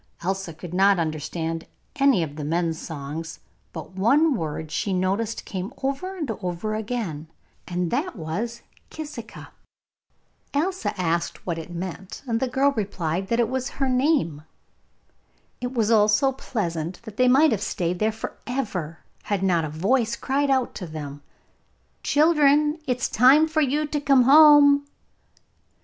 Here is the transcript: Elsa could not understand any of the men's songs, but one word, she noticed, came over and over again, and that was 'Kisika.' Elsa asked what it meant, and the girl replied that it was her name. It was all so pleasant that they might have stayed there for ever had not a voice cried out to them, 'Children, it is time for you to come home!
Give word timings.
Elsa 0.23 0.51
could 0.51 0.73
not 0.73 0.97
understand 0.97 1.67
any 1.97 2.23
of 2.23 2.35
the 2.35 2.43
men's 2.43 2.81
songs, 2.81 3.39
but 3.71 3.91
one 3.91 4.33
word, 4.33 4.71
she 4.71 4.93
noticed, 4.93 5.45
came 5.45 5.71
over 5.83 6.17
and 6.17 6.31
over 6.41 6.73
again, 6.73 7.27
and 7.67 7.91
that 7.91 8.15
was 8.15 8.63
'Kisika.' 8.89 9.49
Elsa 10.55 10.99
asked 10.99 11.45
what 11.45 11.59
it 11.59 11.69
meant, 11.69 12.23
and 12.25 12.39
the 12.39 12.47
girl 12.47 12.71
replied 12.71 13.27
that 13.27 13.39
it 13.39 13.47
was 13.47 13.69
her 13.77 13.87
name. 13.87 14.41
It 15.61 15.71
was 15.71 15.91
all 15.91 16.07
so 16.07 16.31
pleasant 16.31 17.03
that 17.03 17.17
they 17.17 17.27
might 17.27 17.51
have 17.51 17.61
stayed 17.61 17.99
there 17.99 18.11
for 18.11 18.35
ever 18.47 19.01
had 19.25 19.43
not 19.43 19.65
a 19.65 19.69
voice 19.69 20.15
cried 20.15 20.49
out 20.49 20.73
to 20.73 20.87
them, 20.87 21.21
'Children, 22.01 22.79
it 22.87 22.97
is 23.01 23.07
time 23.07 23.47
for 23.47 23.61
you 23.61 23.85
to 23.85 24.01
come 24.01 24.23
home! 24.23 24.83